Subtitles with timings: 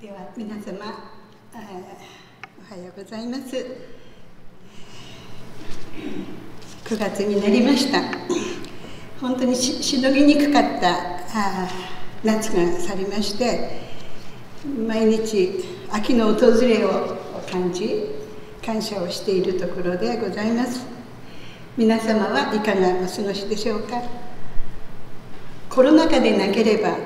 [0.00, 1.60] では皆様、えー、
[2.70, 3.56] おはようございます。
[6.84, 8.00] 9月になりました。
[9.20, 10.94] 本当にししのぎにくかった
[11.34, 11.68] あ
[12.22, 13.88] 夏が去りまして
[14.86, 17.16] 毎日秋の訪れを
[17.50, 18.04] 感じ
[18.64, 20.86] 感謝をしているところでございます。
[21.76, 24.00] 皆様はいかがお過ごしでしょうか。
[25.68, 26.96] コロナ禍でなければ、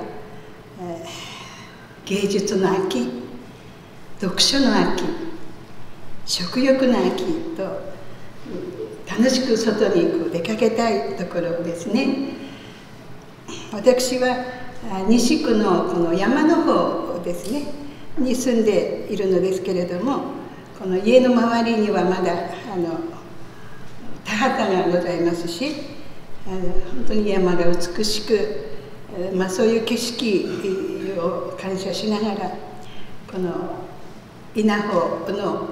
[2.12, 3.10] 芸術の秋
[4.20, 5.02] 読書の秋
[6.26, 7.24] 食欲の秋
[7.56, 7.80] と
[9.08, 12.34] 楽しく外にこう出かけたいところですね。
[13.72, 14.44] 私は
[15.08, 17.72] 西区のこの山の方ですね
[18.18, 20.34] に住んでいるのですけれども
[20.78, 22.32] この家の周りにはまだ
[22.74, 23.00] あの
[24.22, 25.72] 田畑がございますし
[26.46, 28.66] あの本当に山が美しく、
[29.34, 30.81] まあ、そういう景色
[31.26, 32.50] を感謝しながら
[33.30, 33.50] この
[34.54, 35.68] 稲穂の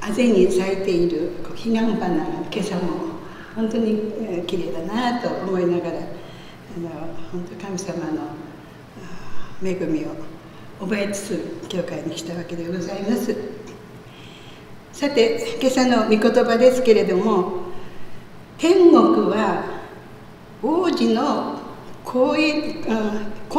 [0.00, 3.18] あぜに咲いている彼岸花が今朝も
[3.54, 4.12] 本当に
[4.46, 6.00] 綺麗だなと思いながらあ
[6.80, 6.88] の
[7.32, 8.28] 本当神様の
[9.62, 10.08] 恵みを
[10.80, 13.34] 覚えつつ教会に来たわけでございます。
[14.92, 17.68] さて今朝の御言葉ですけれども
[18.58, 19.64] 天国は
[20.60, 21.57] 王子の
[22.08, 22.38] 婚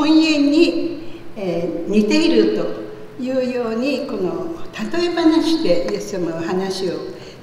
[0.10, 4.56] 姻に、えー、似ているというようにこの
[4.92, 6.94] 例え話でイエス様は話を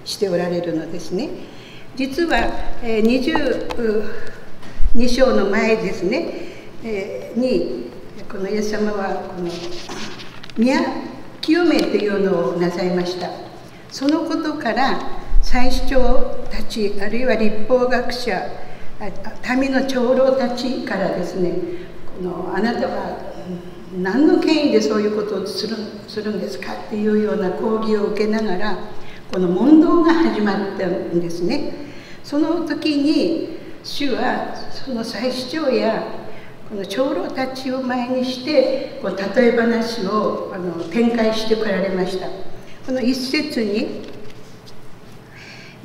[0.04, 1.28] しておられるのですね。
[1.94, 2.38] 実は、
[2.82, 4.04] えー、
[4.96, 6.28] 22章の前ですね、
[6.84, 7.90] えー、に
[8.28, 9.48] このイエス様はこの
[10.58, 10.80] 宮
[11.40, 13.30] 清めというのをなさいました。
[13.90, 14.98] そのことから
[15.40, 18.65] 最主張たちあるいは立法学者
[19.60, 21.52] 民の長老たちからですね
[22.18, 23.18] このあなたは
[23.98, 25.76] 何の権威でそういうことをする
[26.08, 28.78] するんですかっていうような講義を受けながら
[29.32, 31.72] この問答が始まったんですね。
[32.22, 36.02] その時に主はその祭司長や
[36.68, 42.26] この長老たちを前にしてこの例え話をあの展開してこられました。
[42.86, 44.15] この一節に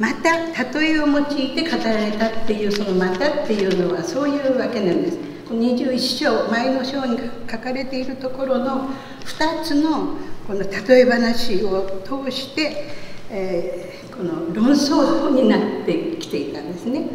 [0.01, 0.35] また
[0.79, 5.17] 例えを用いて語られたっていうその「また」っていうのはそういうわけなんです。
[5.47, 7.19] この21章前の章に
[7.49, 8.89] 書かれているところの
[9.25, 10.15] 2つの
[10.47, 12.87] この例え話を通して、
[13.29, 17.05] えー、この論争になってきていたんですね。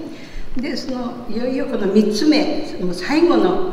[0.57, 3.73] でそのいよいよこの3つ目その最後の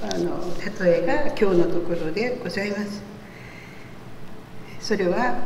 [0.00, 0.40] あの
[0.80, 3.02] 例えが今日のところでございます。
[4.80, 5.36] それは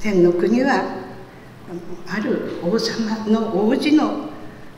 [0.00, 1.13] 天の国は
[2.06, 4.28] ある王様の王子の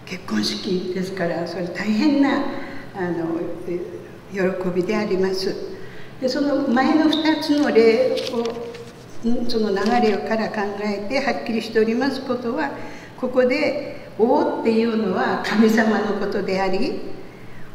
[0.04, 2.44] 結婚式ですからそれ大変な
[2.94, 3.40] あの
[4.32, 5.54] 喜びであります。
[6.20, 12.70] でその前の2つの例をその流れから考えてはっきりしておりますことは
[13.18, 17.00] ここで王っていうのは神様のことであり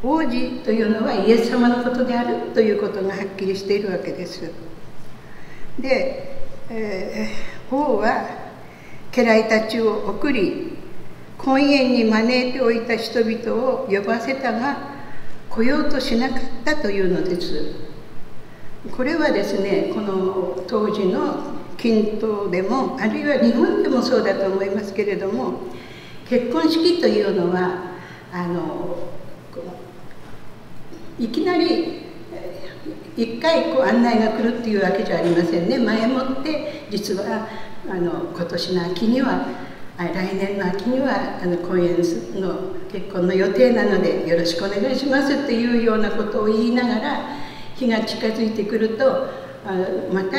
[0.01, 4.41] 王子というのはイエス様のことであるということがはっきりしているわけです。
[5.79, 6.37] で、
[6.69, 8.40] えー、王は
[9.11, 10.77] 家来たちを送り
[11.37, 14.77] 婚宴に招いておいた人々を呼ばせたが
[15.49, 17.91] 来ようとしなかったというのです。
[18.95, 25.53] これはですねこの当時の均等でもあるいは日本でもそうだと思いますけれども
[26.27, 27.91] 結婚式というのは
[28.31, 28.97] あの
[31.19, 32.01] いきなり
[33.17, 35.77] 一回こう案内が来るっていうわけじゃありませんね。
[35.77, 37.47] 前もって実は
[37.89, 39.47] あの今年の秋には
[39.97, 47.37] 来年の秋にはあの婚宴の結婚の予定なのでよろしくお願いしますっていうようなことを言いながら
[47.75, 49.27] 日が近づいてくると
[49.65, 49.73] あ
[50.13, 50.37] また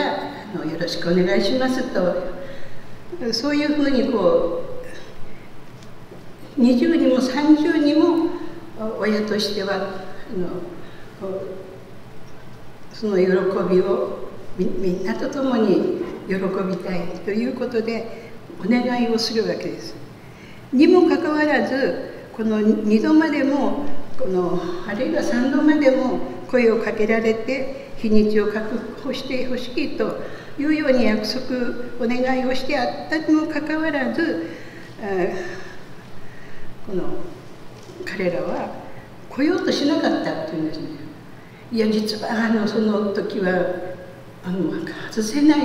[0.55, 4.81] あのよろしくお願いしますとそういうふうにこ
[6.57, 8.31] う20にも30にも
[8.99, 9.79] 親としてはあ
[10.39, 10.49] の
[12.93, 13.25] その喜
[13.75, 14.29] びを
[14.59, 18.31] みんなと共に喜びたいということで
[18.65, 19.95] お願いをするわけです。
[20.73, 23.85] にもかかわらずこの2度までも
[24.19, 26.19] このあるいは3度までも
[26.51, 30.21] 声をかけられて日にちを確保してほしいと
[30.59, 31.57] いうように約束
[32.01, 34.51] お願いをしてあったにもかかわらず
[36.87, 37.03] この
[38.05, 38.71] 彼らは
[39.31, 40.87] 来ようとしなかったというんですね。
[41.71, 43.51] いや実はあのその時は
[44.45, 44.73] あの
[45.11, 45.61] 外せない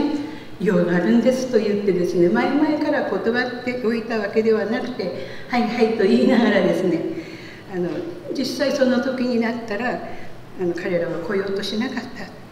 [0.60, 7.02] 用があるんですと言ってですね前々から断っておいたわけではなくて「はいはい」と言いながらですね
[7.74, 7.90] あの
[8.36, 10.00] 実際その時になったら
[10.60, 12.48] あの彼らは来ようとしなかった。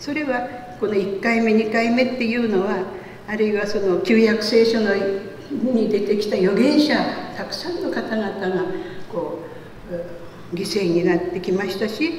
[0.00, 0.48] それは
[0.80, 2.84] この1回目2回目っていうのは
[3.28, 6.94] あるいはその旧約聖書のに出てきた預言者
[7.36, 8.64] たくさんの方々が
[9.12, 9.40] こ
[10.52, 12.10] う犠牲になってきましたし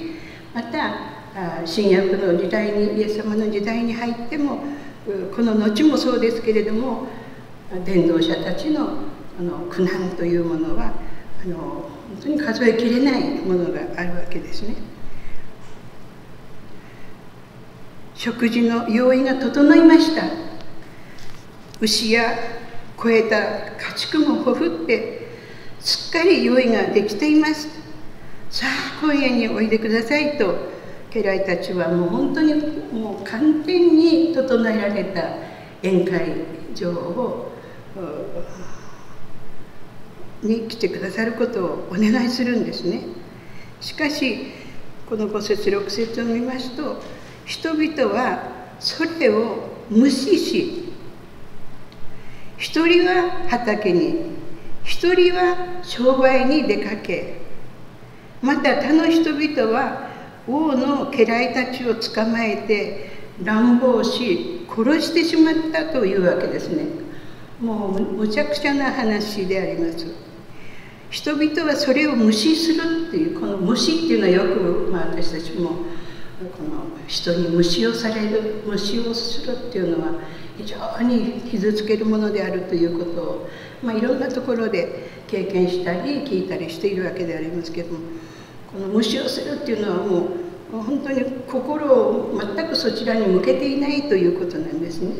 [0.53, 4.59] また新約の時代にイエス様の時代に入っても
[5.35, 7.07] この後もそうですけれども
[7.85, 10.93] 伝道者たちのあの苦難というものは
[11.43, 11.89] あの本
[12.21, 14.75] 当に数えきれないものがあるわけですね。
[18.13, 20.25] 食事の用意が整いました
[21.79, 22.35] 牛や
[22.95, 23.37] 肥えた
[23.83, 25.27] 家畜もほふって
[25.79, 27.67] すっかり用意ができています
[28.51, 30.53] さあ今夜においでくださいと
[31.13, 35.35] 家来たちはもう本当にもう完全に整えられた
[35.83, 37.51] 宴会場を
[40.41, 43.03] に来てくださることをお願いするんですね。
[43.79, 44.53] しかし
[45.09, 47.01] この5節6節を見ますと
[47.45, 48.43] 人々は
[48.79, 50.93] それを無視し
[52.57, 54.31] 一人は畑に
[54.83, 57.41] 一人は商売に出かけ
[58.41, 60.10] また他の人々は
[60.47, 63.11] 王の家来たちを捕まえて
[63.43, 66.85] 乱暴し殺してしまったというわけですね。
[67.59, 70.05] もうむちゃくちゃな話であります。
[71.11, 75.75] 人々はそれを無視するっていうこの無視っていうのはよく、まあ、私たちもこ
[76.63, 80.13] の人に無視をされる無視をするっていうのは
[80.57, 83.49] 非常に傷つけるものであるということを、
[83.83, 87.99] まあ、いろんなところで経験したり聞いたりしているわけでありますけども
[88.71, 90.27] この無視をするっていうのはも
[90.73, 95.15] う本当に心を全くそちらに向けていないということなんですね。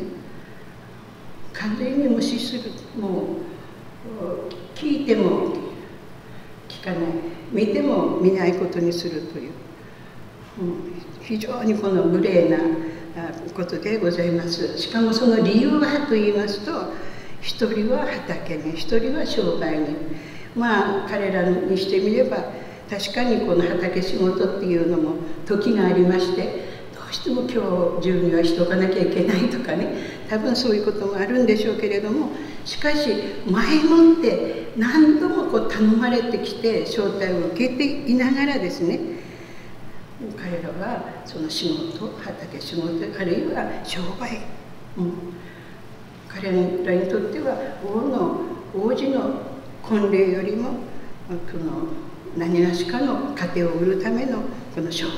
[1.52, 3.36] 完全に無視するも
[4.20, 5.54] う聞いても
[6.68, 7.00] 聞かない
[7.52, 9.52] 見ても見ないことにするという。
[11.22, 12.58] 非常にこの無礼な
[13.54, 16.92] ことでございますしかもその理由はと言いますと
[17.40, 19.96] 一人は畑に一人は商売に
[20.54, 22.44] まあ彼らにしてみれば
[22.92, 25.14] 確かにこの畑仕事っていうのも
[25.46, 26.42] 時がありまして
[26.94, 30.12] どうしても今日中にはしとかなきゃいけないとかね。
[30.28, 32.30] 多分そういうこともあるんでしょうけれども
[32.66, 33.08] しかし
[33.46, 38.98] 前もって何度もこう頼まれてきて招待を受けていながらですね
[40.38, 44.40] 彼らはその仕事畑仕事あるいは商売、
[44.98, 45.12] うん、
[46.28, 48.40] 彼らにとっては王の
[48.74, 49.40] 王子の
[49.82, 54.42] 婚礼よりもこの何がしかの糧を売るための
[54.74, 55.14] この商売っ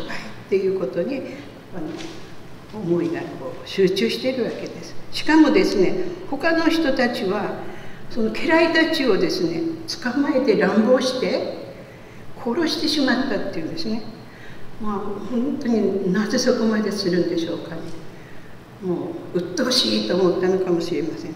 [0.49, 1.23] ていうことに
[1.75, 4.95] あの思いがこう集中しているわけです。
[5.13, 5.95] しかもですね
[6.29, 7.63] 他の人たちは
[8.11, 9.63] その家来たちをですね
[10.03, 11.75] 捕まえて乱暴して
[12.45, 14.03] 殺してしまったっていうんですね。
[14.83, 14.99] まあ
[15.31, 17.83] 本当になぜそこまでするんでしょうかね。
[18.83, 21.35] もう鬱陶しいと思ったのかもしれません。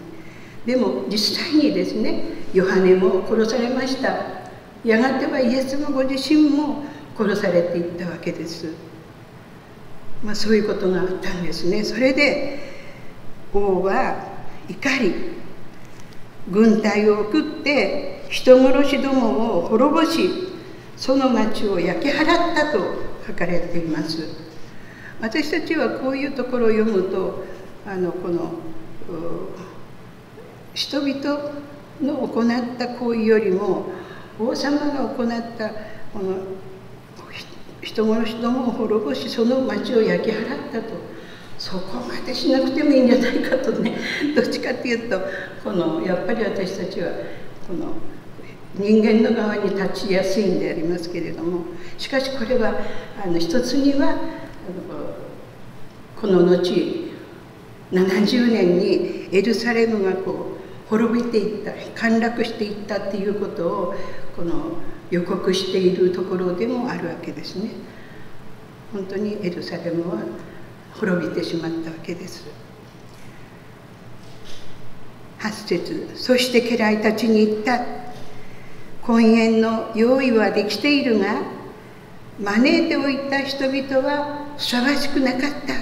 [0.65, 2.23] でも実際にですね
[2.53, 4.38] ヨハネも殺されました。
[4.83, 6.83] やがてはイエスのご自身も
[7.17, 8.67] 殺されていったわけです。
[10.23, 11.83] まあそういうことがあったんですね。
[11.83, 12.59] それで
[13.53, 14.15] 王は
[14.69, 15.13] 怒り
[16.49, 20.29] 軍隊を送って人殺しどもを滅ぼし
[20.95, 22.79] その町を焼き払ったと
[23.27, 24.49] 書かれています。
[25.21, 27.43] 私たちはこういうところを読むと
[27.85, 28.53] あのこの
[30.73, 31.51] 人々
[32.01, 33.87] の行った行為よりも
[34.39, 35.69] 王様が行った
[36.13, 36.37] この
[37.81, 41.19] 人殺しどもを滅ぼしその町を焼き払ったと。
[41.59, 43.97] そこまでしなくてもいいんじゃないかとね。
[44.33, 45.19] どっちかっていうと
[45.61, 47.09] このやっぱり私たちは
[47.67, 47.95] この
[48.75, 51.65] 人間の側に立ちやすいんでありますけれども。
[51.97, 52.75] しかしこれは
[53.21, 54.15] あの一つには
[56.19, 57.09] この後
[57.91, 60.58] 70年にエルサレムがこう
[60.89, 63.95] 滅びていった陥落していったっていうことを
[64.35, 64.73] この
[65.11, 67.71] 予告しているところでもあるわけですね。
[68.91, 70.23] 本当にエルサレムは
[70.95, 72.45] 滅びてしまったわけです。
[75.39, 77.79] 8節そして家来たちに言った
[79.01, 81.41] 婚宴の用意はできているが
[82.39, 85.73] 招いておいた人々はふさわしくなかった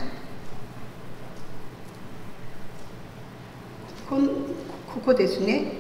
[4.10, 4.22] こ
[5.08, 5.72] ここですね。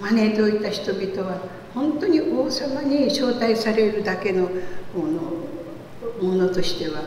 [0.00, 1.38] 招いておいた人々は
[1.72, 4.48] 本当に王様に招待されるだけの
[4.92, 5.06] も
[6.20, 7.02] のものとしては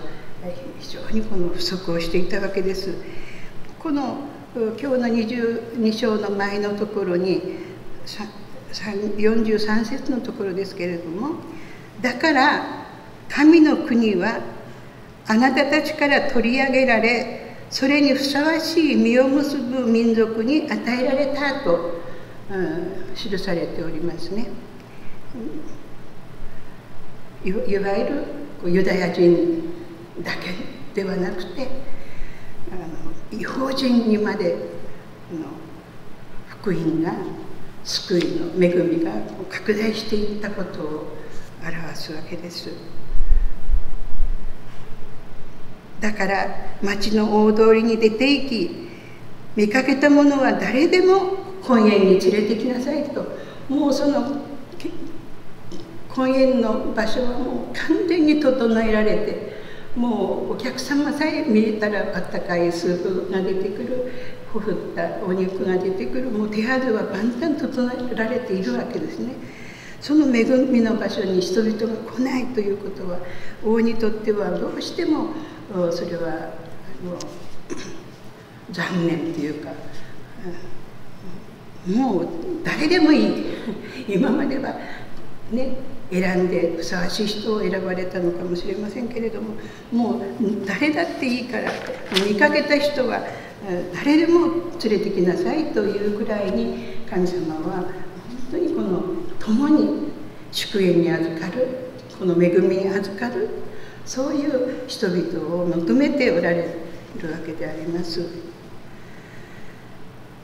[0.79, 2.95] 非常にこの不足をしていたわけです。
[3.79, 4.15] この
[4.55, 7.41] 今日の22章の前のところに
[9.17, 11.35] 43節のところですけれども
[12.01, 12.85] だから
[13.27, 14.39] 神の国は
[15.27, 22.01] あなたたちから取り上げられそれにふさわしい実を結ぶ民族に与えられたと、
[22.49, 24.47] うん、記されておりますね。
[27.45, 28.25] いわゆる
[28.65, 29.63] ユダヤ人
[30.23, 31.67] だけではなくて
[32.71, 34.55] あの違法人にまで
[35.31, 35.45] の
[36.47, 37.13] 福音が
[37.83, 39.11] 救いの恵みが
[39.49, 41.17] 拡大していったことを
[41.61, 42.69] 表すわけです。
[45.99, 46.47] だから
[46.81, 48.87] 町の大通りに出て行き
[49.55, 53.25] 見かけたものは誰でも婚宴に連れてきなさいと
[53.67, 54.47] もうその
[56.09, 59.57] 婚宴の場所はもう完全に整えられて
[59.95, 64.11] もうお客様さえ見えたらあったかいスープが出てくる
[64.53, 69.33] ほふったお肉が出てくるもう手はずは万端整えられているわけですね。
[69.99, 73.19] その恵みの場所に人々が来ないということは
[73.65, 75.31] 王にとってはどうしても
[75.91, 76.53] それは
[77.03, 77.17] もう
[78.71, 79.71] 残念というか
[81.85, 82.27] もう
[82.63, 83.45] 誰でもいい
[84.07, 84.75] 今までは
[85.51, 85.77] ね
[86.11, 86.49] 選ん。
[86.49, 89.09] でふさわしい人を選ばれたのかもしれません。
[89.09, 89.55] けれども
[89.91, 90.21] もう
[90.65, 91.71] 誰だっていいから
[92.25, 93.21] 見かけた人は
[93.93, 97.91] 誰でも連れてきなさいというくらいに神様は本
[98.51, 99.03] 当にこの
[99.39, 100.11] 共に
[100.51, 101.67] 祝宴に預かる
[102.17, 103.49] この恵みに預かる
[104.07, 106.75] そういう人々を求めておられ
[107.21, 108.25] るわけであります。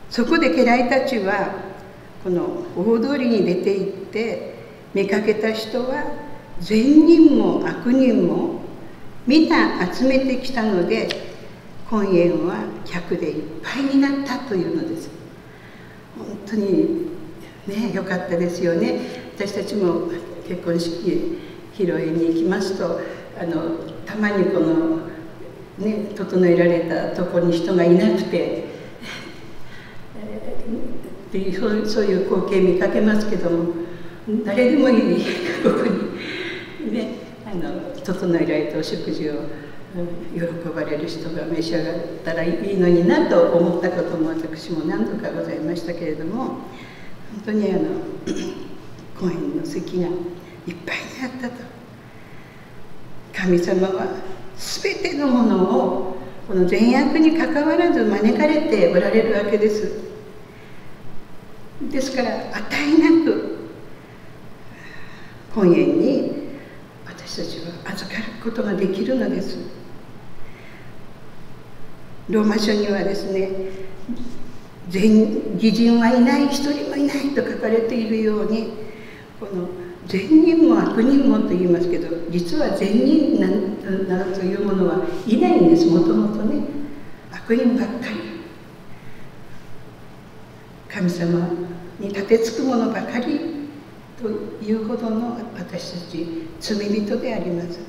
[0.09, 1.55] そこで家来たちは
[2.23, 4.55] この大通りに出て行って
[4.93, 6.03] 見かけた人は
[6.59, 8.61] 善人も悪人も
[9.25, 11.07] 皆集めてきたので
[11.89, 15.09] 婚宴は客でいっぱいになったというのです。
[16.17, 17.07] 本当に
[17.65, 18.99] ね良かったですよね。
[19.35, 20.09] 私たちも
[20.47, 21.39] 結婚式
[21.73, 22.99] 披露宴に行きますと
[23.39, 25.07] あのたまにこの、
[25.77, 28.63] ね、整えられたとこに人がいなくて、
[31.59, 33.73] そうそういう光景見かけますけども
[34.45, 35.25] 誰でもいい
[35.63, 35.83] ここ
[36.85, 39.33] に、ね、あの整えられたお食事を
[40.33, 46.59] 喜ばれる人が召し上がったらいいのになと思ったことも私も何度かございましたけれども本
[47.45, 47.89] 当にあの
[49.19, 50.13] 公園の席がいっ
[50.85, 51.72] ぱいにあったと。
[53.43, 54.07] 神様は
[54.55, 59.91] 全てのものをこの善悪にかかわらず招かれておられるわけです。
[61.91, 63.57] ですから与えなく
[65.53, 66.31] 婚宴に
[67.05, 69.57] 私たちは預かることができるのです。
[72.29, 73.49] ローマ書にはですね
[74.87, 78.71] 善義人はいない一人もいないと書かれているように
[79.37, 79.82] この
[80.13, 83.41] 善人も悪人もと言いますけど実は善人
[84.07, 85.87] なというものはいないんです。
[85.87, 86.63] もともとね
[87.31, 88.33] 悪人ばっかり。
[90.87, 91.49] 神様
[91.99, 93.39] に立てつくものばかり
[94.21, 94.29] と
[94.63, 97.79] いうほどの私たち罪人であります。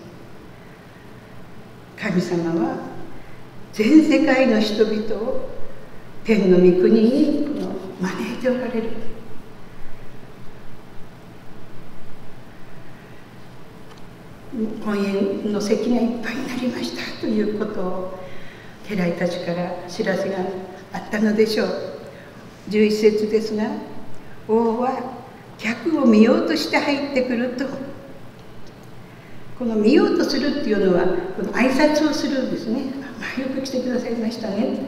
[1.98, 2.78] 神様は
[3.74, 5.50] 全世界の人々を
[6.24, 7.46] 天の御国に
[8.00, 9.13] 招いておられる。
[14.84, 18.20] 婚宴の席がいっぱいになりましたということを
[18.88, 20.36] 家来たちから知らせが
[20.92, 21.68] あったのでしょう。
[22.70, 23.68] 11節ですが
[24.48, 25.14] 王は
[25.58, 27.66] 客を見ようとして入ってくると。
[29.58, 31.04] この見ようとするっていうのは
[31.36, 32.86] この挨拶をするんですね
[33.20, 34.80] 「まあ、よく来てくださいましたね」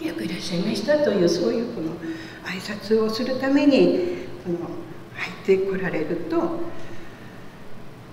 [0.00, 1.90] よくいらっしゃいましたというそういうこの
[2.44, 4.58] 挨拶をするためにこの
[5.14, 6.60] 入ってこられると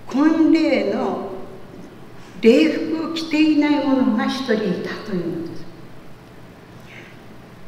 [0.08, 1.28] 婚礼の
[2.40, 5.64] 礼服を着ていない者が一人いたというのです。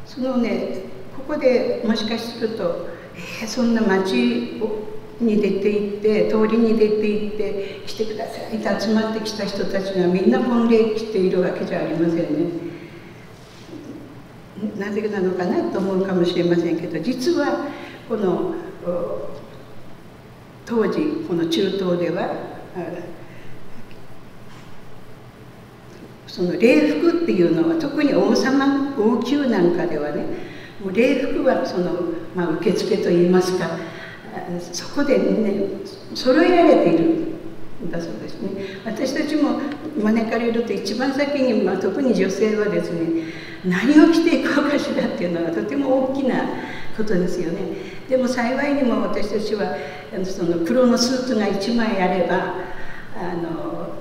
[0.07, 0.83] そのね
[1.17, 4.59] ここでもしかすると、えー、そんな町
[5.21, 12.25] に出て行って通りに出て行って来てくださいって集まってきた人たちがみんな婚礼着ているわけじゃありませんね。
[14.79, 17.67] なぜなのかなと思うかもしれませんけど実は
[18.09, 18.55] この
[20.71, 22.31] 当時この中東では
[26.29, 30.25] その礼服っていうのは特に王様王宮なんかではね
[30.93, 31.93] 礼服はその、
[32.37, 33.69] まあ、受付といいますか
[34.73, 35.67] そこでね
[36.15, 37.05] 揃えられている
[37.85, 38.81] んだそうですね。
[38.85, 39.61] 私たちも
[40.01, 43.25] 招かれると一番先に、まあ、特に女性はですね
[43.65, 46.45] 何を着ていこうかしらっていうのがとても大きな
[46.97, 47.90] ことですよね。
[48.11, 49.77] でも幸いにも私たちは
[50.25, 52.55] その黒のスーツが1枚あれば
[53.17, 53.95] あの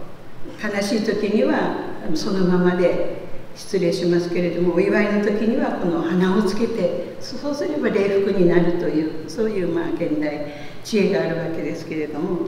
[0.60, 1.76] 悲しい時には
[2.16, 12.48] そのままで失礼しますけれどもお祝いの時にはこの花をつけてそうすれば礼服になるというそういうまあ現代知恵があるわけですけれども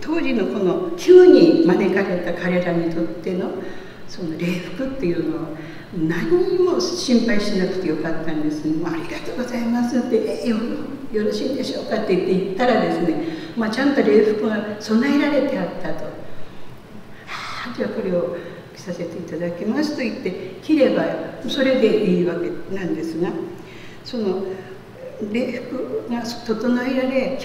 [0.00, 3.50] 当時のこの急に招かれた彼らにとっての
[4.06, 5.48] その礼服っていうのは
[5.94, 8.64] 何も心配しなくてよかったんです。
[8.64, 10.56] ね「ありがとうございます」って「えよ
[11.12, 13.24] よろしいでしょうか」って言って言ったらですね、
[13.56, 16.04] まあ、ちゃんと礼服が備えられてあったと
[17.26, 18.36] 「はあじゃあこれを
[18.74, 21.04] 着させていただきます」と言って着れば
[21.48, 23.28] それでいいわけなんですが
[24.04, 24.44] その
[25.32, 27.38] 礼服が整えられ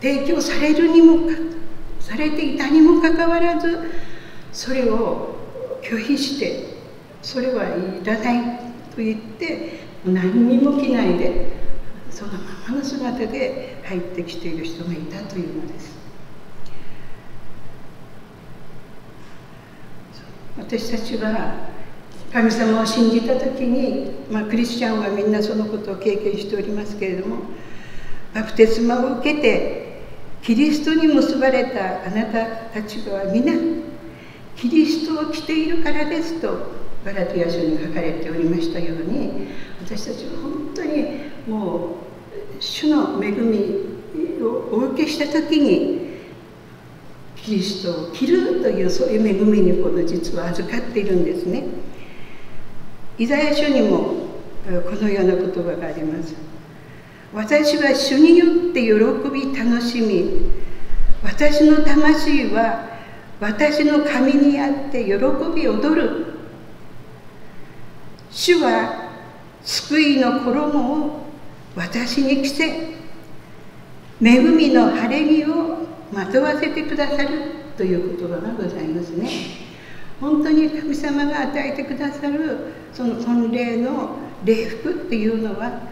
[0.00, 1.34] 提供されるにもか
[1.98, 3.90] されていたにもかかわらず
[4.52, 5.36] それを
[5.82, 6.69] 拒否して
[7.22, 8.58] それはいらない
[8.94, 11.52] と言って何にも着ないで
[12.10, 16.00] そのままの姿で入ってきている人がいたというのです。
[20.56, 21.70] 私たちは
[22.32, 27.38] 神様を信じた時に、まあ、クリスチャンはみんなそのことを経験しておりますけれども
[28.34, 30.02] バプテスマを受けて
[30.42, 33.52] キリストに結ばれたあなたたちは皆
[34.56, 39.48] キリストを着ているからですとガラティア書に書かれておりましたように
[39.82, 42.10] 私たちは本当にもう
[42.58, 46.10] 主の恵みをお受けした時に
[47.36, 51.64] キリストを着るというそういう恵みにこの実は預かっているんですね。
[53.18, 56.34] イザヤ書にもこのような言葉があります。
[57.32, 58.90] 私は主によって喜
[59.30, 60.50] び楽しみ
[61.22, 62.88] 私の魂は
[63.40, 65.12] 私の神にあって喜
[65.54, 66.39] び踊る
[68.40, 69.10] 主は
[69.62, 71.26] 救いの衣を
[71.76, 72.64] 私に着せ
[74.22, 77.28] 恵みの晴れ着をまとわせてくださる
[77.76, 79.28] という言葉がございますね。
[80.22, 85.82] 本当に神様が与えてくださるその婚礼の礼服っていうのは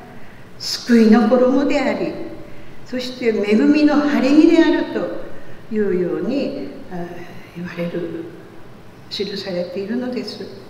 [0.58, 2.14] 救いの衣であり
[2.86, 6.70] そして恵みの晴れ着であるというように
[7.54, 8.24] 言われる
[9.10, 10.67] 記されているのです。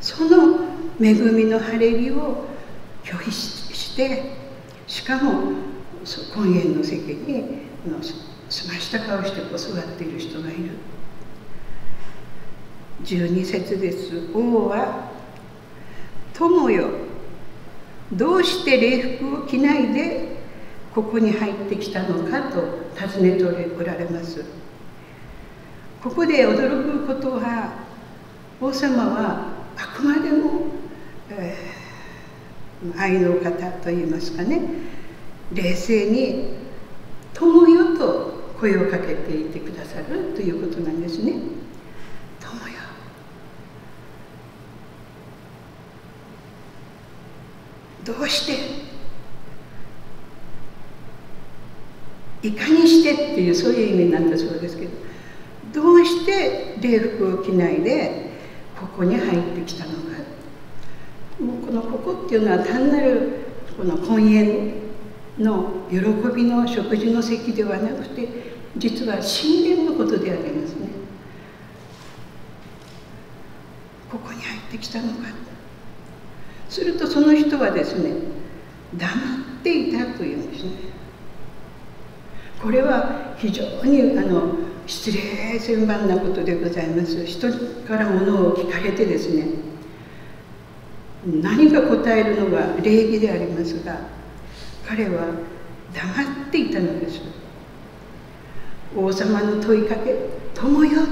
[0.00, 0.60] その
[1.00, 2.46] 恵みの晴れ着を
[3.04, 4.32] 拒否して
[4.86, 5.52] しかも
[6.34, 7.68] 婚宴の席に
[8.48, 10.70] 澄ました顔してこう座っている人がいる。
[13.04, 14.30] 12節です。
[14.34, 15.10] 王は
[16.34, 16.88] 友よ
[18.12, 20.38] どうして礼服を着ないで
[20.94, 24.44] ここに入ってきたのかと尋ねておられます。
[26.02, 27.72] ここで驚くことは
[28.60, 29.57] 王様は
[29.98, 30.66] くまでも、
[31.30, 33.50] えー、愛の方
[33.82, 34.60] といいますかね
[35.52, 36.56] 冷静に
[37.34, 41.32] 「友よ」と声をかけていてくださるということなんですね。
[42.40, 42.80] 友よ
[48.04, 48.88] どうして
[52.42, 54.90] いかにしてっていうそういう意味なんだそうですけど
[55.72, 58.27] どうして礼服を着ないで
[58.80, 59.98] ここに入ってきたのか
[61.40, 64.74] もうこのここっていうのは単なるこの婚宴
[65.38, 65.98] の喜
[66.34, 68.28] びの食事の席ではなくて
[68.76, 70.88] 実は神殿のことでありますね。
[74.10, 75.28] ここに入ってきたのか。
[76.68, 78.12] するとその人はですね
[78.96, 79.12] 黙
[79.60, 80.70] っていたというんですね。
[82.60, 87.24] これは非常にあの失礼千万なことでございます。
[87.24, 87.48] 人
[87.86, 89.46] からものを聞かれてですね
[91.26, 94.00] 何か答えるのが礼儀でありますが
[94.86, 95.26] 彼は
[95.92, 97.20] 黙っていたのです。
[98.96, 100.16] 王様の問いかけ
[100.54, 101.02] 「友よ」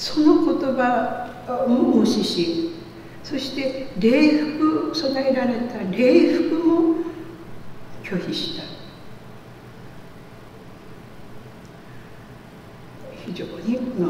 [0.00, 2.70] その言葉も無視し
[3.22, 6.96] そして礼服備えられた礼服も
[8.02, 8.64] 拒否した
[13.26, 14.08] 非常にこの、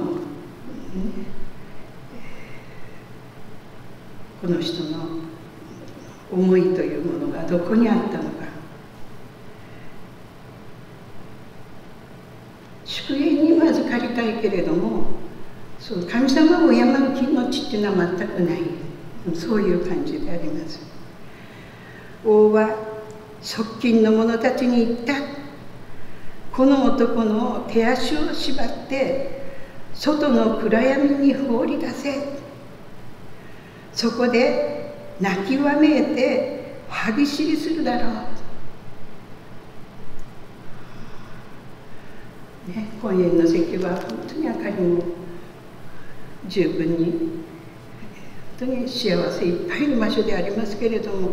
[4.40, 5.20] この人の
[6.32, 8.30] 思いというものがどこにあったのか。
[12.84, 15.04] 祝宴にまず借りたいけれども
[15.78, 18.60] そう神様を敬う気持ちっていうのは全くない。
[19.34, 20.80] そういう感じであります。
[22.24, 22.74] 王は
[23.42, 25.14] 側近の者たちに言った。
[26.52, 29.42] この男の手足を縛って
[29.94, 32.40] 外の暗闇に放り出せ。
[33.92, 38.12] そこで泣きわめいて歯ぎしりするだろう。
[42.70, 45.02] ね、今夜の席は本当に明かりも
[46.46, 47.10] 十分に本
[48.58, 51.30] 当に幸せいっぱいの場所でありますけれども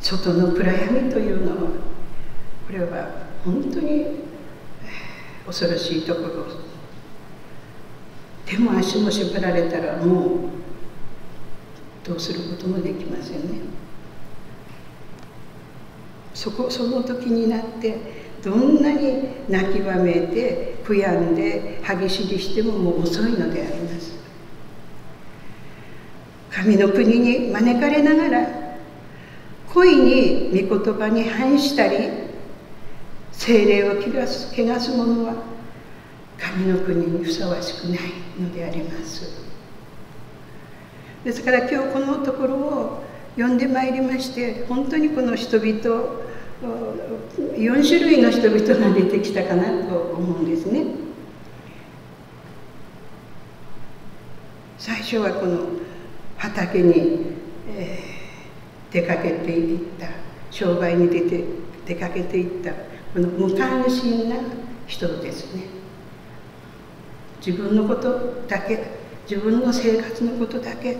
[0.00, 1.70] 外の暗闇というのは
[2.66, 4.06] これは本当に
[5.46, 6.46] 恐ろしいところ。
[8.44, 10.28] 手も足も縛られたらもう
[12.06, 13.60] どうすることもできませんね。
[16.34, 17.96] そこその時になって
[18.44, 24.14] どんなに泣きわめて悔やんで歯ぎしりしてももう遅いのであります。
[26.50, 28.48] 神の国に招かれながら
[29.74, 32.08] 恋に御言葉に反したり
[33.32, 35.34] 精霊を汚す汚す者は
[36.38, 38.00] 神の国にふさわしくない
[38.40, 39.55] のであります。
[41.26, 43.02] ですから今日このところを
[43.34, 45.74] 読んでまいりまして本当にこの人々
[46.62, 50.84] 4種類の人々が出てきたかなと思うんですね。
[54.78, 55.66] 最初はこの
[56.36, 57.26] 畑に、
[57.76, 60.06] えー、出かけていった
[60.52, 61.44] 商売に出て
[61.86, 64.36] 出かけていったこの無関心な
[64.86, 65.64] 人ですね。
[67.44, 70.96] 自分のことだけ自分の生活のことだけ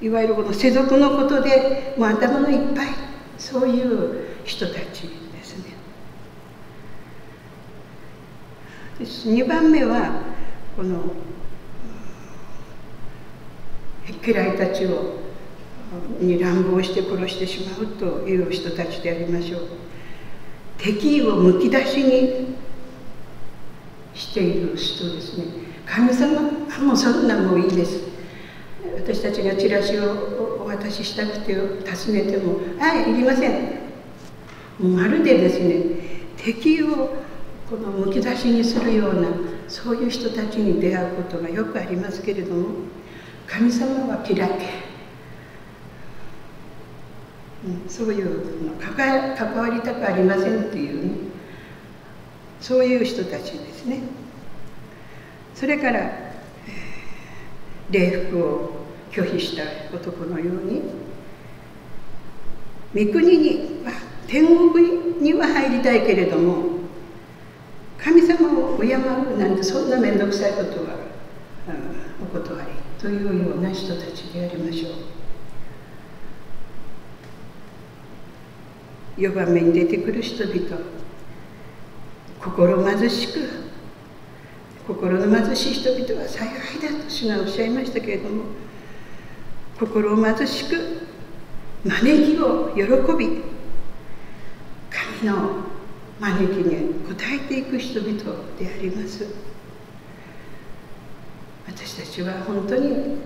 [0.00, 2.88] いわゆるこの世俗のことでもう頭のいっぱい
[3.36, 5.74] そういう人たちですね。
[9.00, 10.22] 2番目は
[10.76, 11.02] この
[14.08, 15.18] 家来たちを
[16.20, 19.60] に乱暴して殺してしまうという人たちでありましょう。
[20.78, 22.54] 敵意をむき出しに
[24.14, 25.44] している人ですね。
[25.86, 26.47] 神様
[26.80, 28.00] もうそんなんもういいです。
[28.96, 33.78] 私たちがチラシをお渡ししたくて尋ねても「はいいりません。
[34.80, 35.74] まるでですね
[36.36, 37.16] 敵を
[37.68, 39.28] このむき出しにするような
[39.66, 42.68] そういう人たちに出会うことがよくありますけれども
[43.46, 44.50] 神様は嫌い、
[47.66, 48.40] うん、そういう
[48.78, 51.28] 関わりたくありませんっていうね。
[52.60, 54.00] そういう人たちですね。
[55.54, 56.27] それから、
[57.90, 58.70] 礼服を
[59.10, 59.62] 拒否した
[59.96, 60.82] 男のように
[63.06, 63.92] 御国には
[64.26, 66.78] 天国には入りたいけれども
[67.98, 70.94] 神様を敬うなんてそんな面倒くさいことは、
[72.22, 74.92] お断りというような人たちでありましょう。
[79.20, 80.78] 4番目に出てくる人々
[82.40, 83.67] 心貧しく
[84.88, 88.44] 心の貧しい人々は幸いだと主がおっしゃいましたけれども
[89.78, 91.06] 心を貧しく
[91.84, 92.82] 招きを喜
[93.18, 93.42] び
[94.88, 95.64] 神の
[96.18, 98.14] 招きに応えていく人々
[98.58, 99.26] であります。
[101.66, 103.18] 私たちは本当に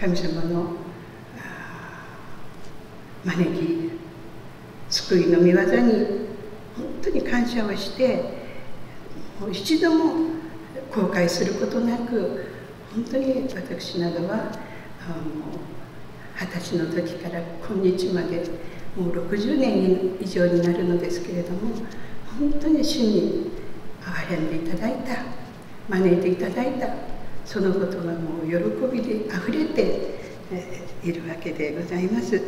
[0.00, 0.72] 神様の
[3.26, 3.90] 招き
[4.88, 5.92] 救いの御業に
[6.74, 8.24] 本当に感謝をして
[9.52, 10.35] 一度も
[10.96, 12.46] 後悔することなく
[12.94, 14.50] 本当に私などは
[16.40, 18.42] 二十歳の時から今日まで
[18.96, 21.74] もう60年以上になるのですけれども
[22.40, 23.50] 本当に主に
[24.00, 25.22] 憐れんでいただいた
[25.90, 26.88] 招いていただいた
[27.44, 30.16] そのことがもう喜びであふれて
[31.04, 32.40] いるわけでございます。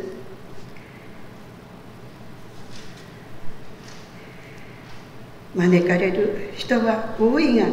[5.55, 7.67] 招かれる人は多いが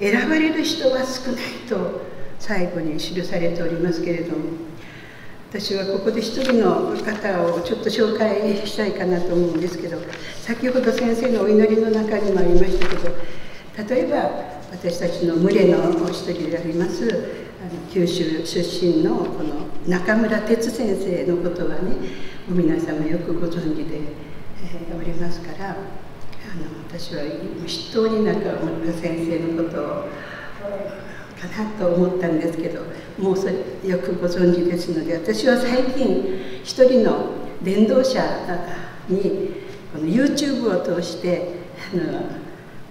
[0.00, 2.00] 選ばれる人は少ないと
[2.38, 4.44] 最後に記されておりますけれども
[5.50, 9.98] 私はここで一人の方をちょっと紹介したいかなと思うんですけど
[10.40, 14.16] 先ほど先生のお祈りの中にもありましたけど例えば
[14.70, 17.04] 私たちの群れのお一人であります
[17.60, 21.96] あの九州出身のこの中村哲先生のことはね
[22.48, 25.76] 皆様よくご存知で、え、おりますから
[26.56, 29.86] の私は筆頭に中村先生のことを
[31.40, 32.82] かなと思ったんですけど
[33.18, 37.30] もうそれよくご存知ですので私は最近一人の
[37.62, 38.20] 伝道者
[39.08, 39.50] に
[39.92, 41.60] この YouTube を通して
[41.92, 42.22] あの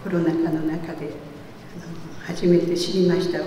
[0.04, 1.12] コロナ禍の中で
[2.26, 3.40] 初めて知りました、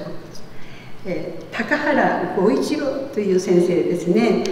[1.05, 4.44] えー、高原浩一郎という先生ですね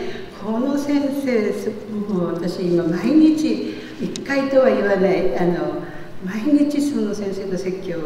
[0.43, 1.71] この先生
[2.13, 5.83] もう私今毎日1回とは言わないあの
[6.25, 8.03] 毎日その先生の説教を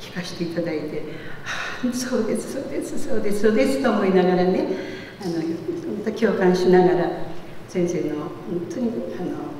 [0.00, 1.02] 聞かせていただいて
[1.44, 4.66] 「はあそうですそうですそうですそうです」と思いながらね
[5.22, 5.44] あの本
[6.04, 7.10] 当共感しながら
[7.68, 9.54] 先生の本当にあの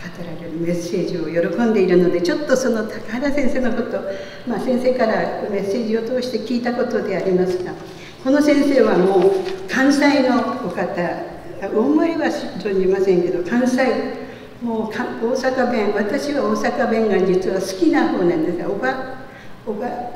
[0.00, 4.00] 語られるメッセージを喜んでいるのでちょっとその高原先生のこと、
[4.46, 7.72] まあ、先生からメッセージを通して聞いたことでありますが
[8.24, 9.32] この先生はもう
[9.68, 10.86] 関西のお方
[11.60, 14.29] 大森は存じませんけど関西
[14.62, 19.20] もう大阪弁私は大阪弁が実は好きな方なんですがおば
[19.66, 20.10] おばが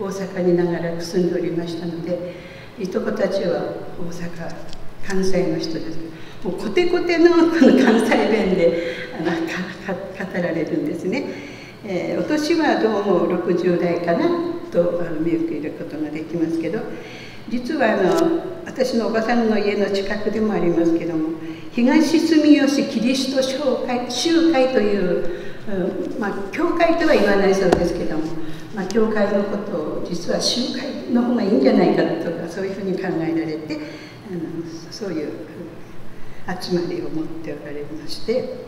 [0.00, 2.34] 大阪に長らく住んでおりましたので
[2.78, 4.54] いとこたちは大阪
[5.06, 5.98] 関西の人です。
[6.44, 9.30] もうコテコテのこの関西弁であの
[9.92, 11.26] 語られるんですね、
[11.84, 14.28] えー、お年はどうも60代かな
[14.70, 16.80] とあの見受けることができますけど
[17.48, 21.30] 実はあの私のおばさんの家の近くでもありますけども
[21.72, 23.42] 東住吉キリスト
[23.88, 25.24] 会集会という、
[25.66, 28.22] うん、まあ教会とは言わないそうですけども、
[28.74, 33.80] まあ、教会のことを実は集会の方がいいんじゃないかとかそういうふうに考えられて
[34.30, 35.32] あのそういう
[36.60, 38.66] 集まりを持っておられまして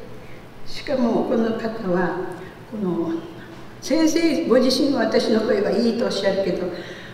[0.66, 2.36] しかもこの方は
[2.70, 3.12] この
[3.82, 6.66] 先生ご自身は私の声はいいとおっしゃるけど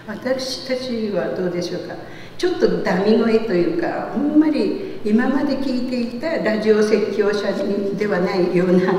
[0.07, 1.95] 私たちはどうでしょうか。
[2.39, 7.53] ちょっとダミ声というかあんまり今まで聞いていたラジオ説教者
[7.97, 8.93] ではないような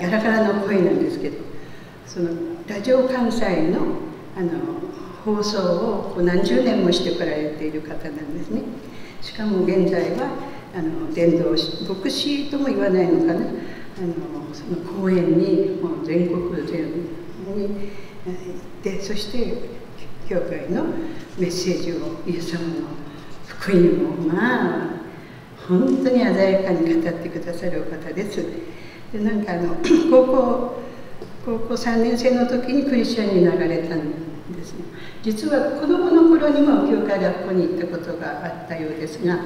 [0.00, 1.38] ガラガラの声なんですけど
[2.04, 2.30] その
[2.66, 3.78] ラジオ関西の
[4.36, 4.50] あの
[5.24, 8.62] 放送を何十年もしてこられている方なんですね。
[9.22, 10.30] しかも現在は
[10.74, 13.34] あの伝道師牧師とも言わないのかな。
[13.34, 17.04] あのその講演にもう全国全に
[17.56, 19.58] 行ってそして
[20.28, 20.86] 教会の
[21.38, 22.88] メッセージをイエス様の
[23.46, 25.00] 福音をまあ
[25.70, 28.44] 本当に鮮やかに語ってくださるお方です。
[29.12, 29.76] でなんかあの
[30.10, 30.82] 高校
[31.44, 34.10] 高校3年生の時にクリスチャンになられたん
[34.52, 34.84] ですね。
[35.22, 39.38] 実は子供の頃にも教会学校に行ったことがあったようですが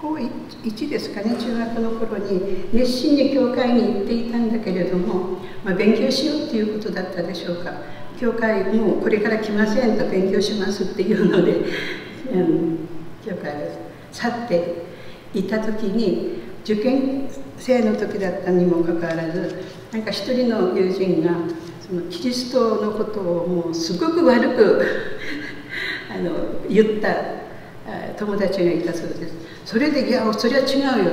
[0.00, 7.72] 高1ですかね中学の頃に熱心に教会に行っていたんだけれども、まあ、勉強しようっていうことだったでしょうか。
[8.18, 11.52] 教会もうこれから来ませんと勉強しますっていうので、
[12.32, 12.77] うん、
[13.28, 13.70] 教会を
[14.10, 14.86] 去って
[15.34, 21.32] いた時に受験生の時だったにもかかわらずなんか一人の友人が
[21.80, 24.82] そのキリストのことをもうすごく悪く
[26.10, 26.32] あの
[26.68, 27.38] 言った
[28.16, 29.34] 友達がいたそうです。
[29.64, 31.10] それで「いやそれは違うよ」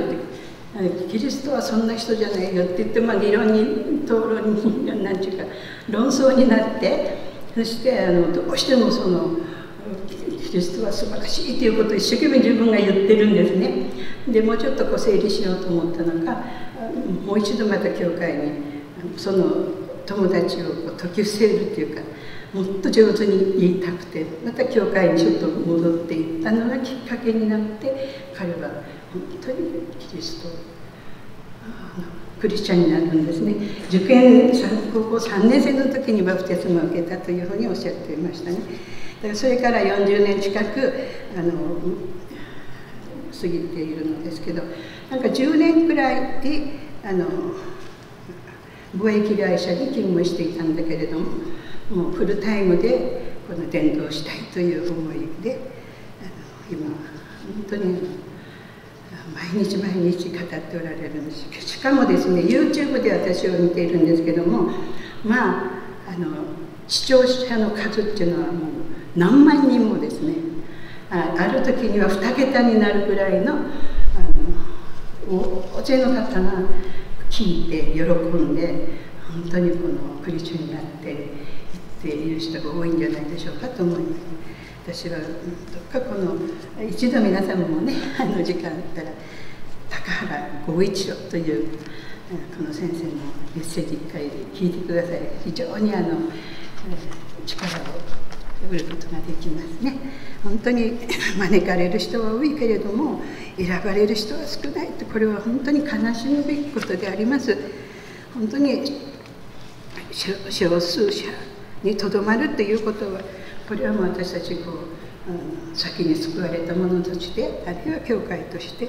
[0.80, 5.44] って「キリストはそんな人じゃないよ」って言って、まあ、議論に討論に何ていうか
[5.90, 7.16] 論争になって
[7.54, 9.38] そしてあのどうしてもその
[10.56, 13.90] キリストは素晴らしいということを一生懸命自分が言ってるんですね。
[14.26, 16.42] でもうちょっとこう整理しようと思ったのか
[17.26, 18.52] もう一度また教会に
[19.18, 19.44] その
[20.06, 22.00] 友達をこう解き伏せるっていうか
[22.54, 29.58] もっと上手に言いたくてまた教会にちょっと戻っていったのがきっかけになって彼は本当に
[30.00, 30.48] キリスト
[32.40, 33.54] クリスチャンになるんですね。
[33.90, 34.50] 受験
[34.92, 38.56] 高校3年生の時にバプテスマを受けたというふうにおっしゃっていましたね。
[39.22, 40.92] からそれから40年近く
[41.36, 41.52] あの
[43.38, 44.62] 過ぎているのですけど
[45.10, 47.26] なんか10年くらいであの
[48.96, 51.26] 貿易会社に勤務していたんだけれども
[51.90, 55.60] もうフルタイムでこの伝道したいという思いで
[56.70, 58.26] 今本当に
[59.34, 61.60] 毎日毎日語っておられるんです。
[61.60, 64.70] しかもですね YouTube で私を見ているんですけども
[65.24, 65.70] まあ
[66.08, 66.28] あの
[66.88, 68.85] 視聴者の数っていうのはもう
[69.16, 70.34] 何万人もですね
[71.10, 73.62] ある時には2桁になるぐらいのあの
[75.28, 76.52] 大勢の方が
[77.30, 81.28] 聞いて喜んで本当にこのクリスチャンになっていっ
[82.02, 84.36] ている人が多いんじゃないでしょうかと思います。
[84.86, 85.28] 私はどっ
[85.90, 86.36] かこの
[86.88, 89.10] 一度皆様もね あの時間あったら
[89.90, 91.66] 高原剛一郎という
[92.56, 93.10] この先生の
[93.56, 95.20] メッセージ一回聞いてください。
[95.44, 96.06] 非常にあの
[97.44, 98.25] 力を
[98.72, 99.98] ることができますね。
[100.42, 100.92] 本当に
[101.38, 103.20] 招かれる人は多いけれども
[103.56, 107.56] 選ばれる人は少ないとこれは本当に悲しむべきことであります。
[108.34, 108.84] 本当に
[110.50, 111.26] 少数者
[111.82, 113.20] にとどまるということは
[113.68, 114.72] これはもう私たちこ
[115.28, 118.88] う、うん、先に救われた者たちであるいは教会として、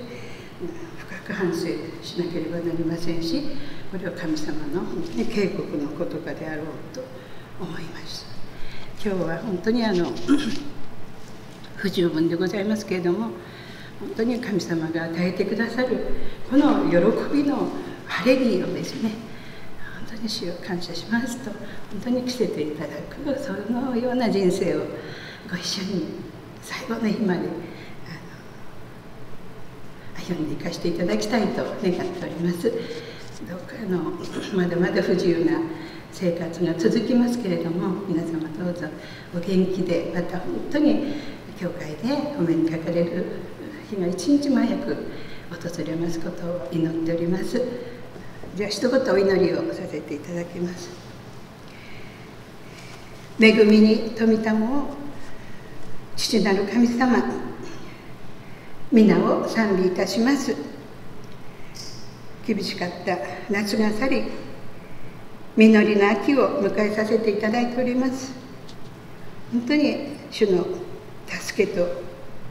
[0.97, 1.67] 深く反省
[2.01, 3.43] しなければなりませんし
[3.91, 7.03] これは神様の、ね、警告の言葉であろうと
[7.59, 8.26] 思います。
[9.03, 10.11] 今日は本当にあの
[11.77, 13.29] 不十分でございますけれども
[13.99, 15.97] 本当に神様が与えてくださる
[16.49, 16.97] この喜
[17.31, 17.69] びの
[18.07, 19.11] 晴れ着をですね
[20.07, 21.51] 本当に主を感謝しますと
[21.91, 24.79] 本当に着せていただくそのような人生を
[25.49, 26.05] ご一緒に
[26.63, 27.41] 最後の日まで
[30.15, 32.71] 歩非常に生かしていただきたいと願っております。
[33.47, 33.99] どうかあの
[34.55, 35.61] まだまだ不自由な
[36.11, 38.87] 生活が続きますけれども皆様どうぞ
[39.35, 41.13] お元気でまた本当に
[41.59, 43.25] 教会でお目にかかれる
[43.89, 44.95] 日が一日も早く
[45.49, 47.61] 訪れますことを祈っております。
[48.55, 50.89] じゃあ一言お祈りをさせていただきます。
[53.39, 54.89] 恵みに富田も
[56.15, 57.23] 父なる神様
[58.91, 60.55] 皆を賛美いたします。
[62.45, 63.17] 厳しかった
[63.49, 64.23] 夏が去り
[65.57, 68.31] 実りの秋を迎えさせていただいております。
[69.51, 70.67] 本当に主の
[71.27, 72.03] 助けと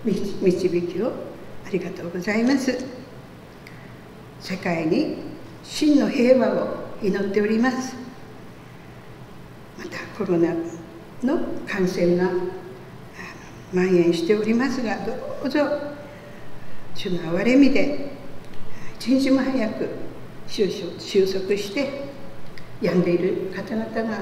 [0.05, 1.13] 導きを
[1.65, 2.85] ありがとうございます。
[4.41, 5.19] 世界に
[5.63, 7.95] 真の平和を祈っております。
[9.79, 10.53] またコロナ
[11.23, 12.29] の感染が
[13.71, 15.13] 蔓延しておりますがど
[15.45, 15.61] うぞ
[16.95, 18.11] 主の憐れみで
[18.99, 19.91] 一日も早く
[20.49, 22.06] 収束して
[22.81, 24.19] 病んでいる方々が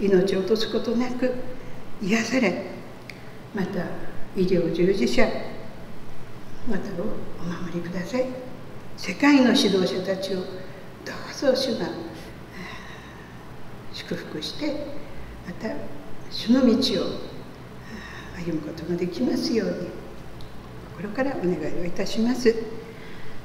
[0.00, 1.34] 命を落とすことなく
[2.02, 2.66] 癒され
[3.54, 3.84] また
[4.36, 5.26] 医療従事者
[6.68, 7.06] またを
[7.40, 8.26] お守りください。
[8.96, 10.42] 世界の指導者たちをど
[11.30, 11.88] うぞ主が
[13.92, 14.86] 祝福して
[15.46, 15.74] また
[16.30, 16.70] 主の道を
[18.36, 19.74] 歩むことができますように
[20.96, 22.54] 心からお願いをいたします。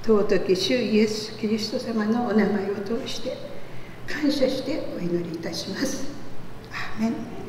[0.03, 3.54] 尊き主イエス・キリスト様のお名前を通して
[4.07, 6.07] 感謝してお祈りいたします。
[6.71, 7.44] アーメン